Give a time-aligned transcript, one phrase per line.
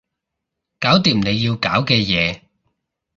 [0.79, 2.41] 搞掂你要搞嘅嘢